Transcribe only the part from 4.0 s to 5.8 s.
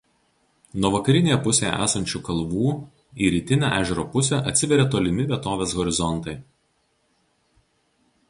pusę atsiveria tolimi vietovės